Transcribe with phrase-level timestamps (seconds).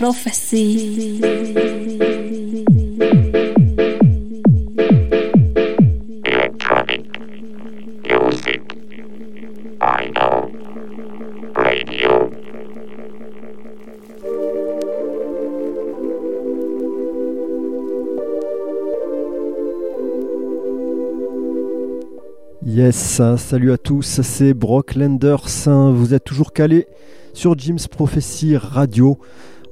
[0.00, 1.20] Prophecy.
[22.64, 25.44] Yes, salut à tous, c'est Brock Lenders.
[25.66, 26.86] Vous êtes toujours calé
[27.34, 29.18] sur Jim's Prophecy Radio.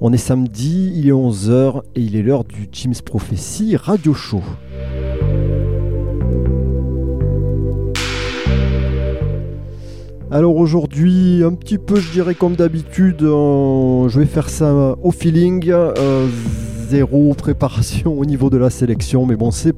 [0.01, 4.43] On est samedi, il est 11h et il est l'heure du Jim's Prophecy Radio Show.
[10.31, 15.11] Alors aujourd'hui, un petit peu, je dirais comme d'habitude, euh, je vais faire ça au
[15.11, 15.69] feeling.
[15.69, 16.29] euh,
[16.89, 19.75] zéro préparation au niveau de la sélection, mais bon, c'est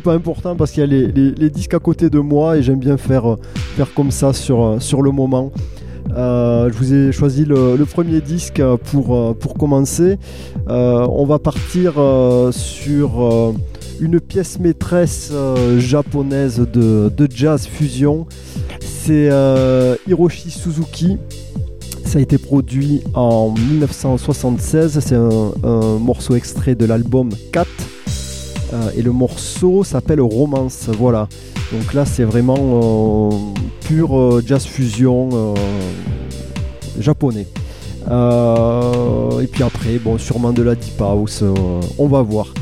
[0.00, 2.96] pas important parce qu'il y a les, disques à côté de moi et j'aime bien
[2.96, 3.36] faire,
[3.96, 5.50] comme ça sur le moment.
[6.18, 10.18] Euh, je vous ai choisi le, premier disque pour, euh, pour commencer.
[10.68, 11.94] Euh, on va partir
[12.50, 13.54] sur
[14.00, 15.32] une pièce maîtresse
[15.78, 18.26] japonaise de, de jazz fusion.
[18.80, 19.30] C'est
[20.06, 21.18] Hiroshi Suzuki.
[22.04, 24.98] Ça a été produit en 1976.
[25.00, 27.68] C'est un, morceau extrait de l'album 4.
[28.72, 30.88] Euh, et le morceau s'appelle Romance.
[30.98, 31.28] Voilà.
[31.72, 33.52] Donc là, c'est vraiment
[33.90, 35.54] euh, jazz fusion euh,
[36.98, 37.46] japonais.
[38.10, 41.42] Euh, et puis après, bon, sûrement de la deep house.
[41.98, 42.52] on va voir.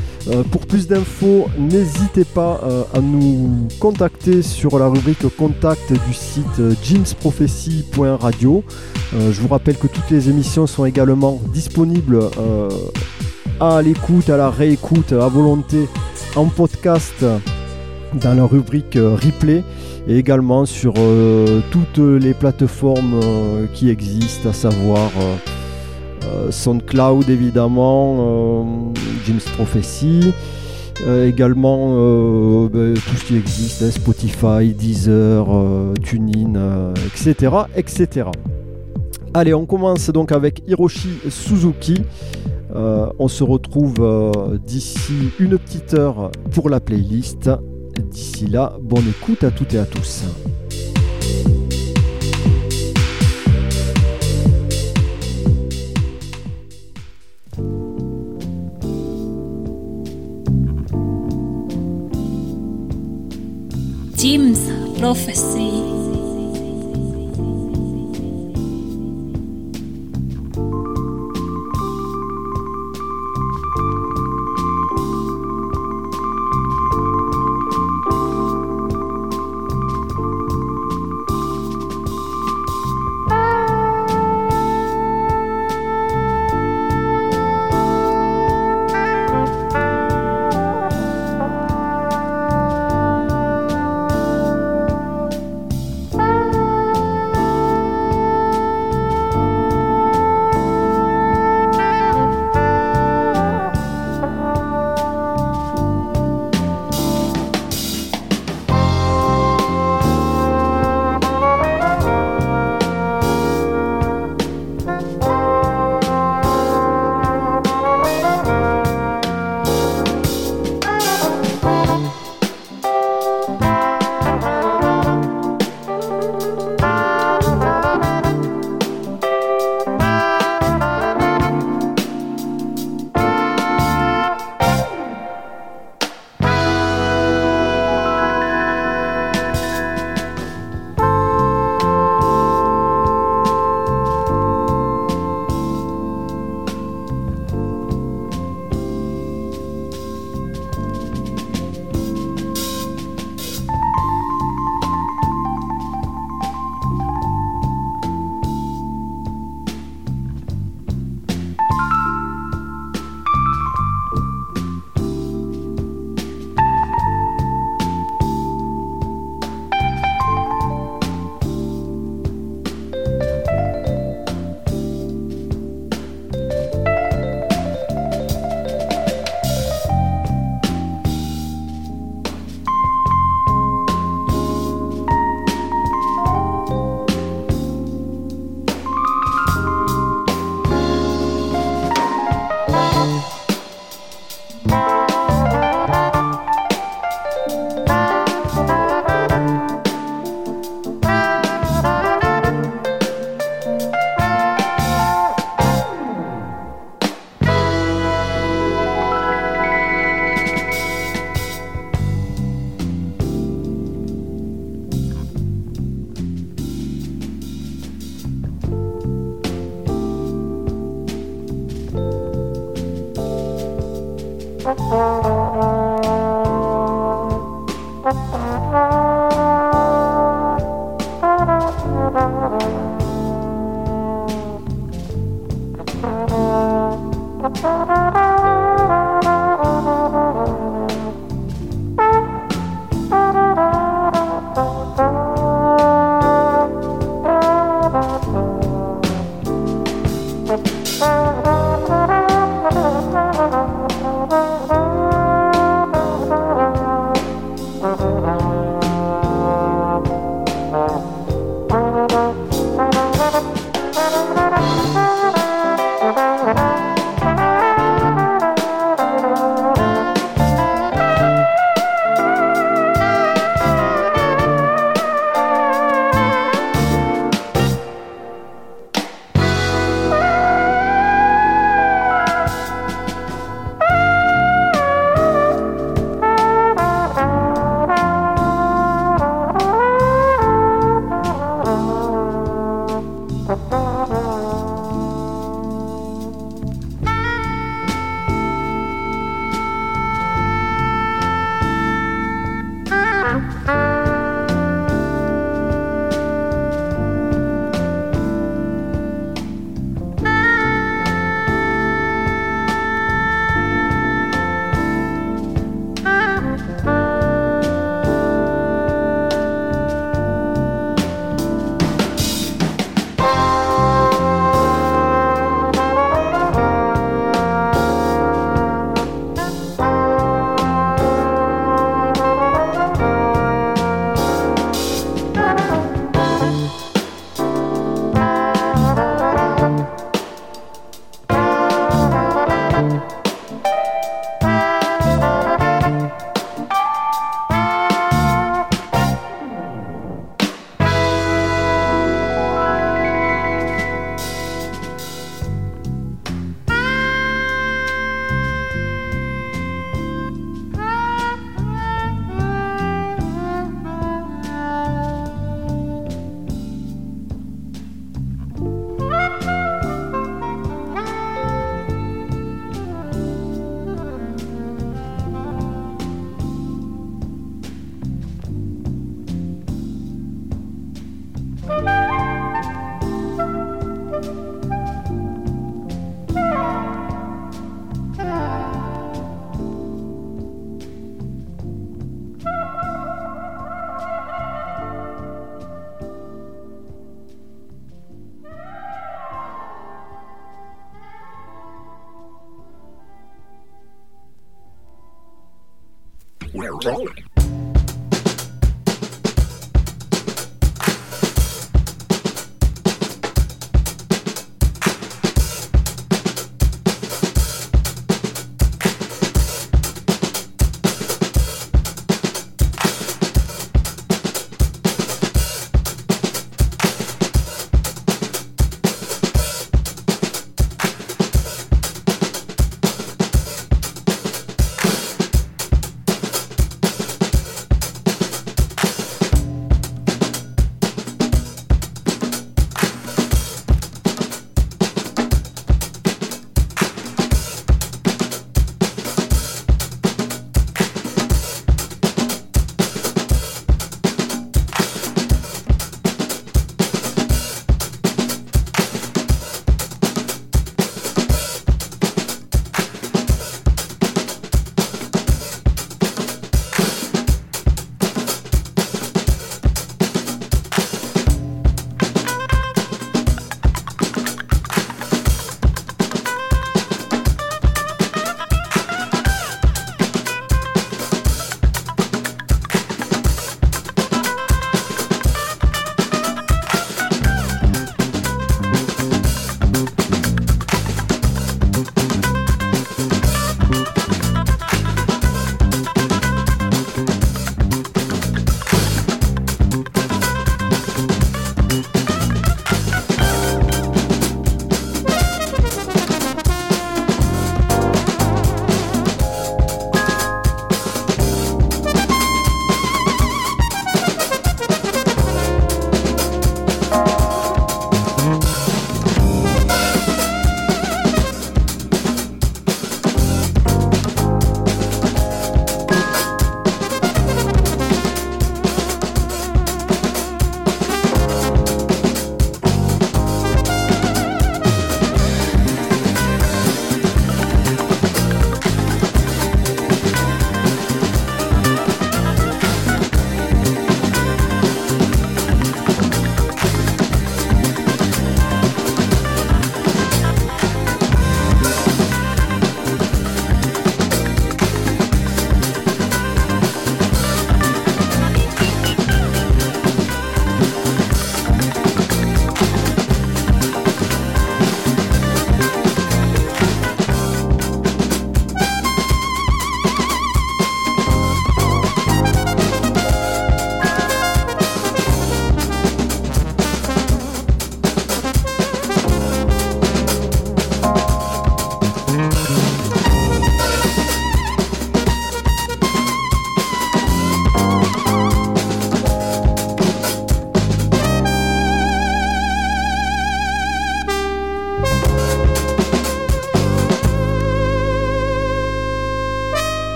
[0.51, 2.59] Pour plus d'infos, n'hésitez pas
[2.93, 8.61] à nous contacter sur la rubrique contact du site jimsprophecy.radio.
[9.13, 12.19] Je vous rappelle que toutes les émissions sont également disponibles
[13.61, 15.87] à l'écoute, à la réécoute, à volonté
[16.35, 17.23] en podcast
[18.13, 19.63] dans la rubrique euh, replay
[20.07, 25.11] et également sur euh, toutes les plateformes euh, qui existent, à savoir
[26.49, 28.93] SoundCloud évidemment,
[29.25, 30.33] James Prophecy,
[31.07, 38.27] également ben, tout ce qui existe, hein, Spotify, Deezer, euh, TuneIn, etc., etc.
[39.33, 42.01] Allez, on commence donc avec Hiroshi Suzuki.
[42.73, 44.31] On se retrouve
[44.65, 47.49] d'ici une petite heure pour la playlist.
[47.99, 50.23] D'ici là, bonne écoute à toutes et à tous.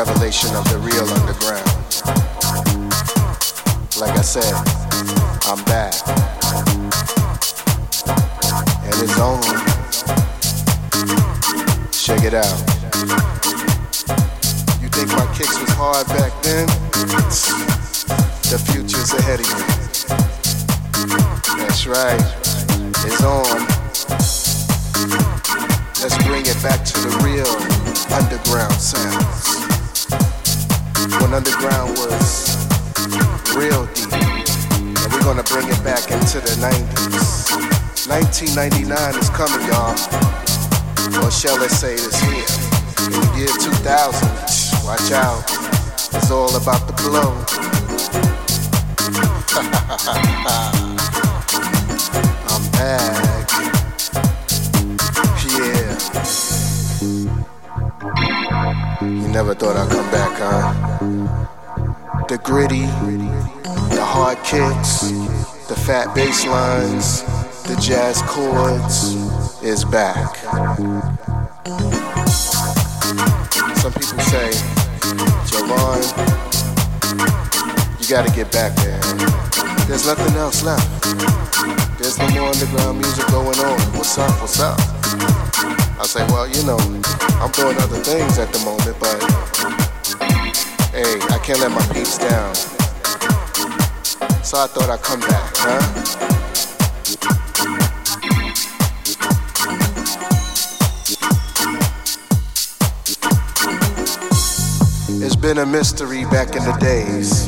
[0.00, 1.29] Revelation of the real.
[38.56, 39.94] 1999 is coming, y'all.
[41.24, 42.44] Or shall I say it's here.
[43.06, 44.28] In the year 2000,
[44.84, 45.44] watch out.
[46.12, 47.30] It's all about the blow.
[52.50, 53.48] I'm back.
[55.46, 55.94] Yeah.
[59.00, 60.72] You never thought I'd come back, huh?
[62.26, 62.86] The gritty,
[63.94, 65.02] the hard kicks,
[65.68, 67.22] the fat bass lines,
[67.70, 69.14] the jazz chords
[69.62, 70.34] is back.
[73.76, 74.50] Some people say,
[75.46, 76.02] Javon,
[78.00, 79.00] you gotta get back there.
[79.86, 80.88] There's nothing else left.
[81.98, 83.78] There's no more underground music going on.
[83.94, 84.40] What's up?
[84.40, 84.76] What's up?
[86.00, 86.78] I say, well, you know,
[87.38, 89.18] I'm doing other things at the moment, but
[90.90, 92.52] hey, I can't let my peeps down.
[94.42, 96.39] So I thought I'd come back, huh?
[105.22, 107.46] It's been a mystery back in the days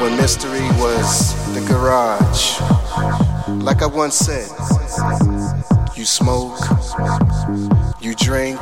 [0.00, 2.60] when mystery was the garage.
[3.62, 4.48] Like I once said,
[5.96, 6.60] you smoke,
[8.00, 8.60] you drink,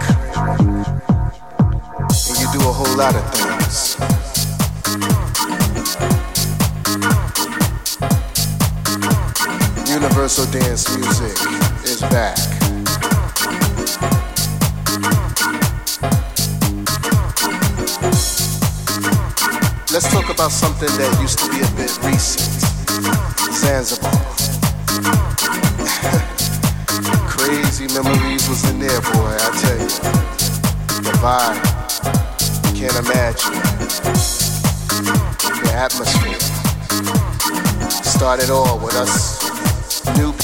[2.28, 3.96] and you do a whole lot of things.
[9.86, 11.36] Universal dance music
[11.84, 12.65] is back.
[19.96, 22.44] Let's talk about something that used to be a bit recent.
[23.50, 24.12] Zanzibar.
[27.32, 29.88] Crazy memories was in there, boy, I tell you.
[31.00, 31.64] The vibe.
[32.76, 33.56] Can't imagine.
[35.64, 36.44] The atmosphere.
[38.04, 39.40] Started all with us
[40.18, 40.34] new.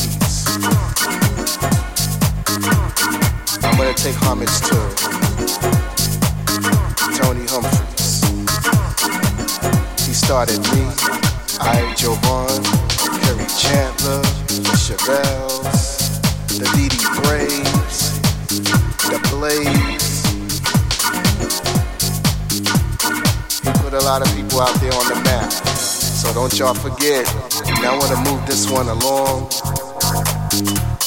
[3.68, 4.76] I'm gonna take homage to
[7.20, 7.91] Tony Humphries.
[10.24, 10.82] Started me,
[11.60, 12.64] I, Jovan,
[13.22, 16.20] Harry Chandler, the Chevelles,
[16.58, 16.88] the Dee
[17.20, 18.00] Braves,
[19.08, 20.12] the Blaze.
[23.62, 25.50] He put a lot of people out there on the map.
[25.50, 27.26] So don't y'all forget.
[27.82, 29.50] Now I wanna move this one along.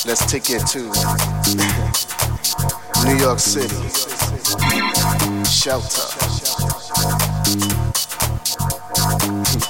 [0.05, 0.79] Let's take it to
[3.07, 3.89] New York City.
[5.49, 6.05] Shelter.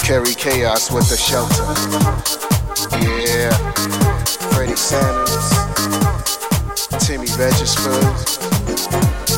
[0.04, 1.64] Carry chaos with the shelter.
[3.00, 3.56] Yeah.
[4.52, 5.50] Freddie Sanders,
[7.06, 8.04] Timmy Regisford,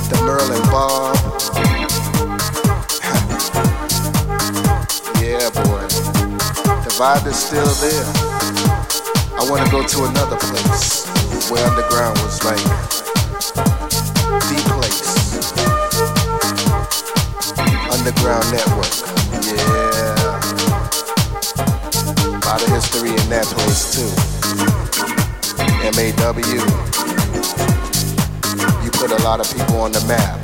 [0.10, 1.16] the Merlin Bob.
[5.22, 5.86] yeah, boy.
[6.84, 8.08] The vibe is still there.
[9.40, 11.06] I wanna go to another place
[11.52, 12.64] where underground was like
[14.50, 15.18] the place.
[17.92, 18.94] Underground Network.
[19.46, 19.87] Yeah.
[22.48, 24.08] A lot of history in that place too.
[25.92, 26.40] MAW.
[28.82, 30.40] You put a lot of people on the map.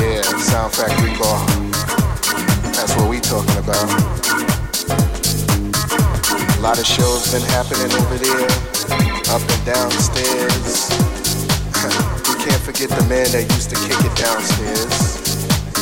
[0.00, 1.44] Yeah, Sound Factory Bar.
[2.72, 3.84] That's what we talking about.
[6.56, 8.48] A lot of shows been happening over there,
[9.28, 10.88] up and downstairs.
[12.24, 15.20] we can't forget the man that used to kick it downstairs,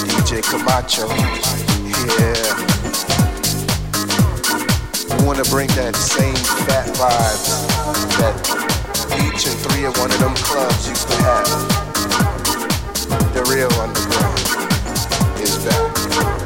[0.02, 1.06] DJ Camacho.
[2.18, 2.73] Yeah.
[5.44, 6.34] To bring that same
[6.66, 7.64] fat vibes
[8.18, 8.34] that
[9.24, 11.48] each and three of one of them clubs used to have.
[13.34, 14.38] The real underground
[15.40, 16.43] is back.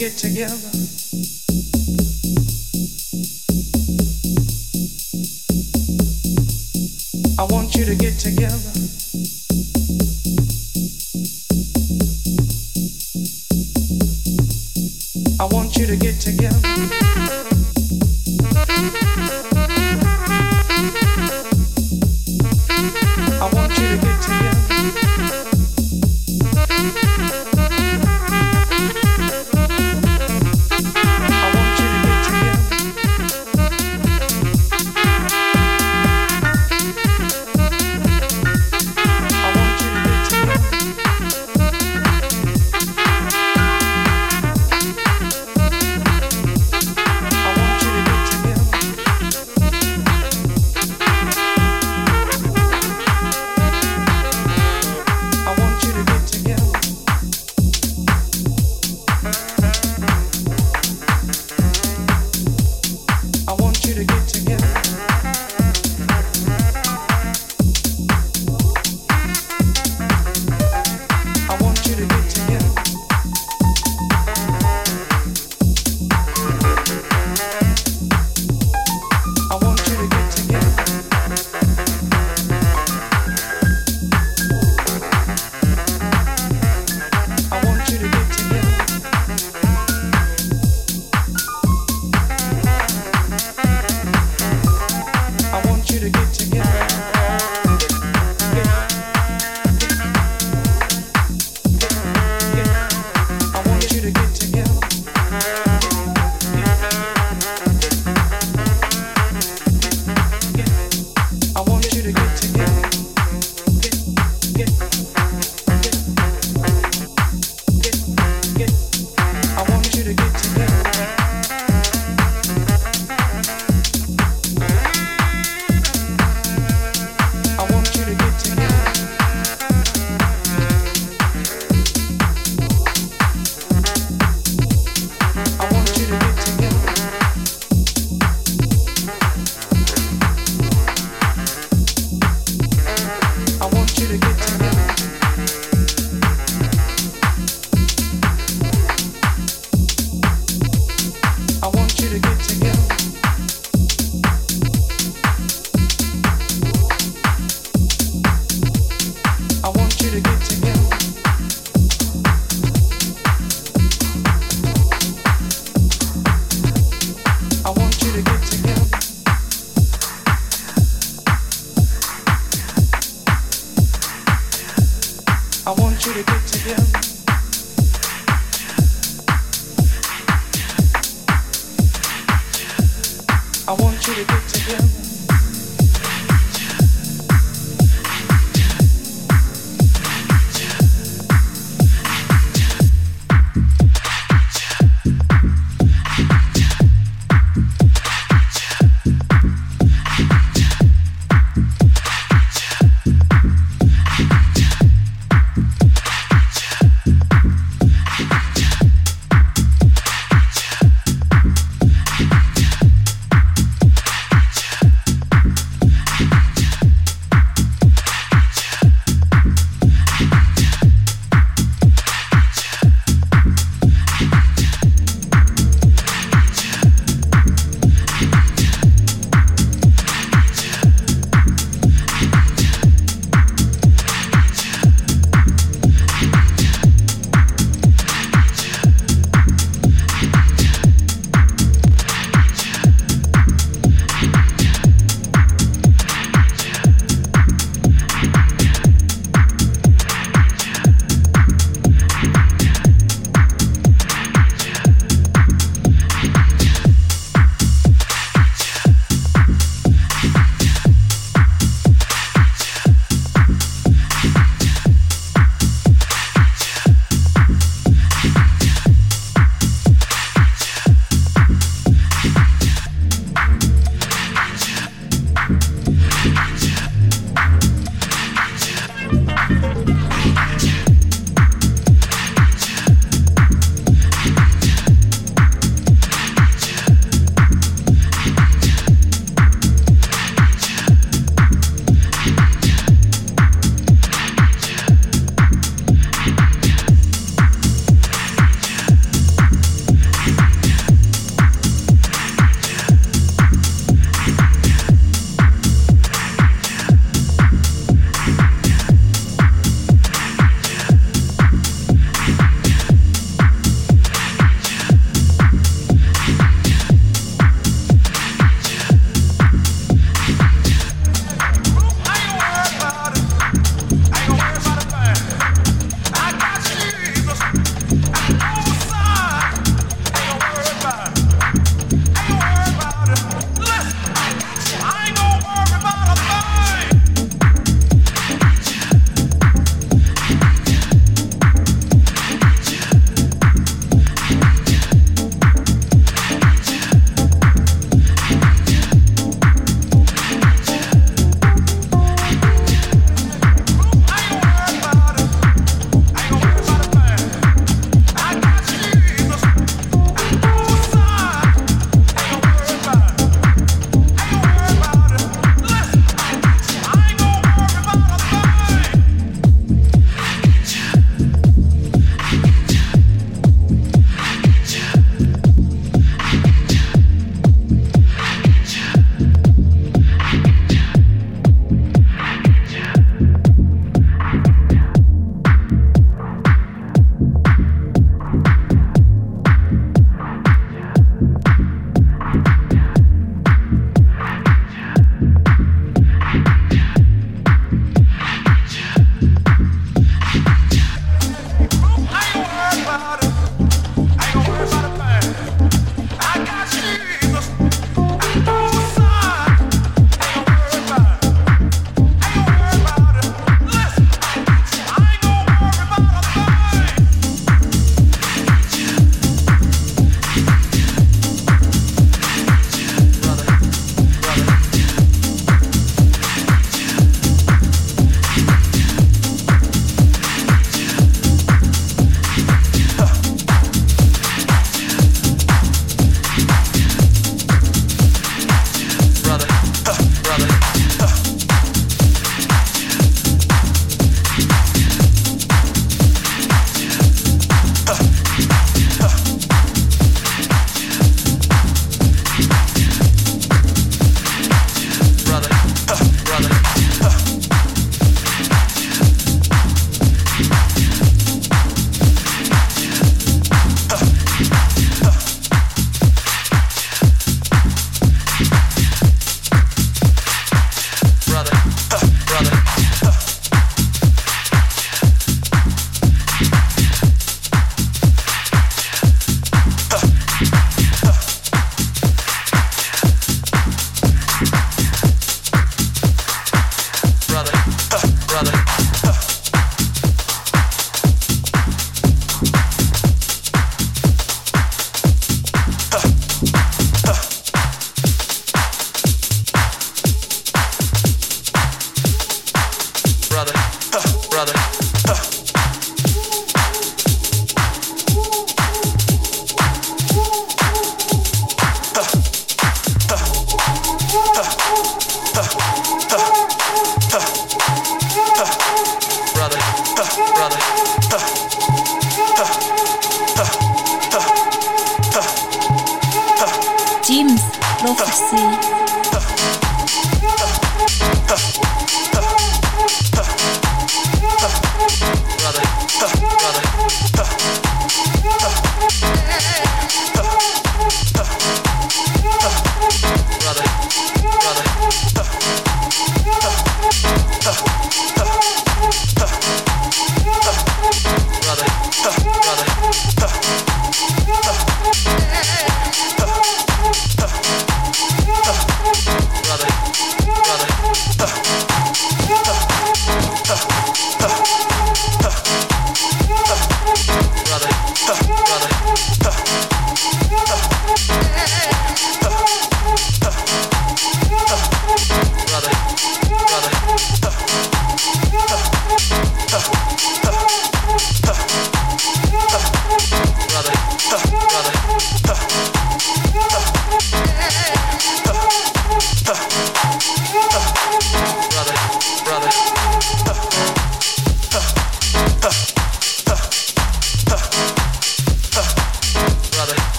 [0.00, 0.69] Get together.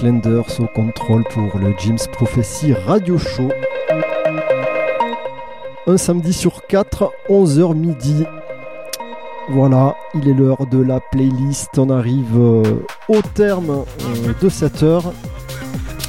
[0.00, 3.48] Lenders au contrôle pour le Jim's Prophecy Radio Show.
[5.86, 8.24] Un samedi sur 4, 11h midi.
[9.50, 11.78] Voilà, il est l'heure de la playlist.
[11.78, 12.62] On arrive euh,
[13.08, 15.12] au terme euh, de cette heure.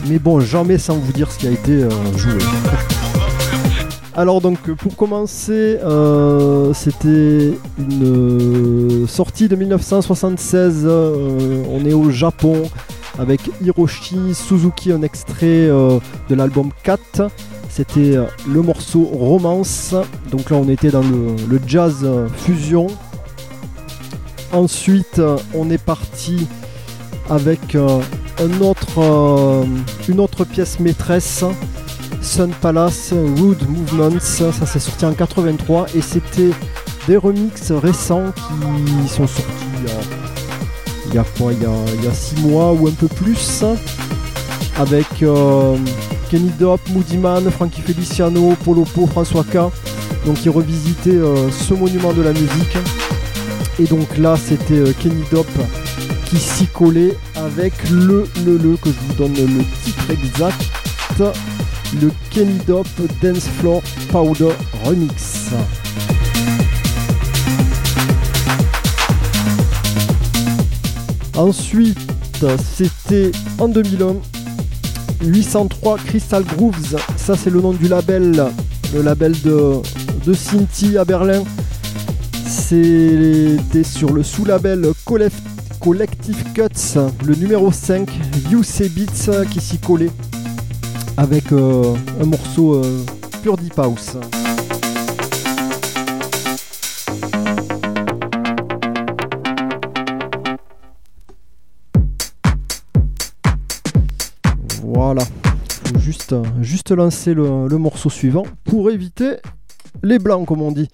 [0.08, 2.34] Mais bon, jamais sans vous dire ce qui a été euh, joué.
[4.16, 5.80] Alors donc pour commencer,
[6.74, 10.84] c'était une sortie de 1976.
[10.86, 12.62] euh, on est au Japon
[13.20, 16.00] avec Hiroshi Suzuki, un extrait euh,
[16.30, 17.30] de l'album 4.
[17.70, 19.96] C'était euh, le morceau Romance.
[20.32, 22.88] Donc là on était dans le, jazz euh, fusion.
[24.52, 25.22] Ensuite
[25.54, 26.48] on est parti
[27.30, 29.66] avec un autre,
[30.08, 31.44] une autre pièce maîtresse.
[32.22, 36.52] Sun Palace, Wood Movements, ça c'est sorti en 83 et c'était
[37.08, 39.73] des remixes récents qui sont sortis
[41.14, 43.64] il y a, il y a y a, six mois ou un peu plus
[44.80, 45.78] avec euh,
[46.32, 49.58] Kenny Dope, Moody Man, Frankie Feliciano, Polo Po, François K.
[50.26, 52.78] Donc ils revisitaient euh, ce monument de la musique.
[53.80, 55.48] Et donc là c'était euh, Kenny Dope
[56.26, 60.64] qui s'y collait avec le le le que je vous donne le titre exact
[62.02, 62.88] le Kenny Dope
[63.22, 64.50] Dance Floor Powder
[64.84, 65.52] Remix.
[71.36, 71.98] Ensuite,
[72.78, 74.16] c'était en 2001,
[75.26, 76.96] 803 Crystal Grooves.
[77.18, 78.46] Ça, c'est le nom du label,
[78.94, 79.78] le label de,
[80.26, 81.44] de Cinti à Berlin.
[82.48, 85.34] C'était sur le sous-label Collect-
[85.80, 88.08] Collective Cuts, le numéro 5,
[88.52, 90.12] UC Beats, qui s'y collait
[91.18, 93.04] avec euh, un morceau euh,
[93.42, 94.18] pure deep house.
[105.14, 105.28] Voilà,
[106.00, 109.36] juste, lancer le, morceau suivant pour éviter
[110.02, 110.90] les blancs comme on dit.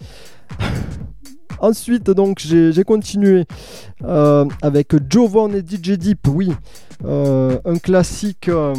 [1.59, 3.45] Ensuite, donc, j'ai continué
[4.03, 6.51] euh, avec Jovan et DJ Deep, oui,
[7.05, 8.49] euh, un classique.
[8.49, 8.73] euh,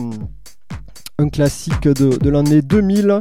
[1.18, 3.20] un classique de, de l'année 2000.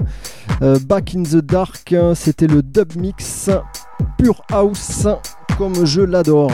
[0.61, 3.49] Euh, Back in the Dark, hein, c'était le dub mix
[4.17, 5.07] Pure House,
[5.57, 6.51] comme je l'adore.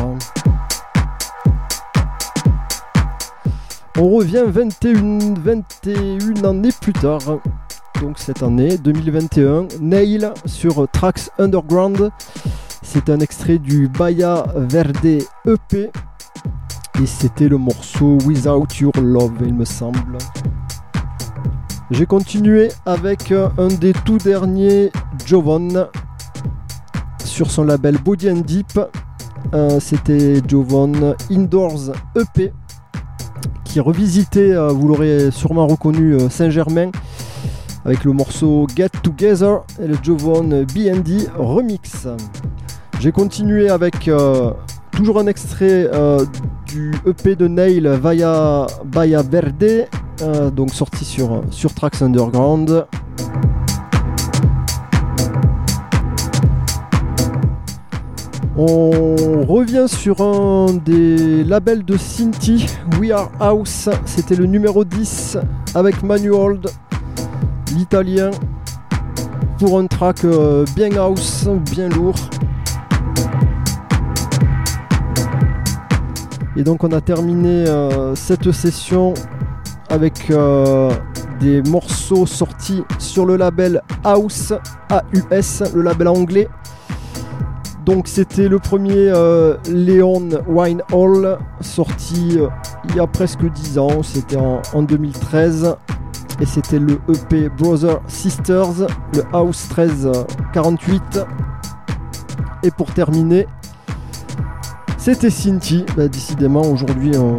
[3.98, 7.40] On revient 21, 21 années plus tard.
[8.02, 12.12] Donc cette année, 2021, Nail sur Tracks Underground.
[12.82, 15.92] C'est un extrait du Baya Verde EP.
[17.02, 20.18] Et c'était le morceau Without Your Love, il me semble.
[21.90, 24.92] J'ai continué avec un des tout derniers
[25.26, 25.88] Jovan
[27.24, 28.78] sur son label Body and Deep.
[29.54, 32.52] Euh, C'était Jovan Indoors EP
[33.76, 36.92] qui revisitait, euh, vous l'aurez sûrement reconnu, euh, Saint-Germain
[37.84, 42.08] avec le morceau Get Together et le Jovan BD remix.
[43.02, 44.52] J'ai continué avec euh,
[44.92, 45.92] toujours un extrait
[46.66, 49.90] du EP de Nail Vaya Baya Verde,
[50.56, 52.86] donc sorti sur, sur Tracks Underground.
[58.58, 62.66] On revient sur un des labels de Cinti,
[62.98, 65.38] We Are House, c'était le numéro 10
[65.74, 66.70] avec Manuold,
[67.76, 68.32] l'italien,
[69.60, 72.16] pour un track euh, bien house, bien lourd.
[76.56, 79.14] Et donc on a terminé euh, cette session
[79.90, 80.90] avec euh,
[81.42, 84.54] des morceaux sortis sur le label House
[84.90, 86.48] AUS, le label anglais.
[87.86, 92.48] Donc c'était le premier euh, Leon Wine Hall sorti euh,
[92.90, 95.76] il y a presque 10 ans, c'était en, en 2013
[96.42, 101.20] et c'était le EP Brother Sisters, le House 1348.
[102.64, 103.48] Et pour terminer,
[104.98, 107.38] c'était Cinti, Bah, décidément aujourd'hui on,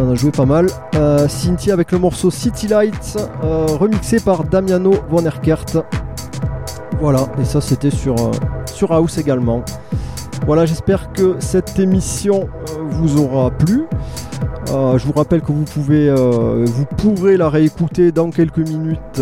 [0.00, 0.68] en a joué pas mal.
[0.94, 5.84] Euh, Cinti avec le morceau City Lights, euh, remixé par Damiano Von Erkert.
[7.00, 8.14] Voilà, et ça c'était sur,
[8.80, 9.62] sur House également.
[10.46, 13.84] Voilà, j'espère que cette émission euh, vous aura plu.
[14.70, 19.20] Euh, je vous rappelle que vous pouvez, euh, vous pourrez la réécouter dans quelques minutes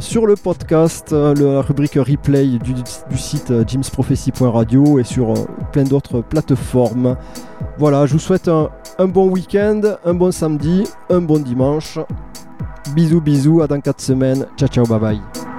[0.00, 2.74] sur le podcast, la rubrique replay du,
[3.16, 5.32] site jimsprophecy.radio et sur
[5.72, 7.16] plein d'autres plateformes.
[7.78, 11.98] Voilà, je vous souhaite un, bon week-end, un bon samedi, un bon dimanche.
[12.94, 14.46] Bisous, bisous, à dans 4 semaines.
[14.58, 15.49] Ciao, ciao, bye bye.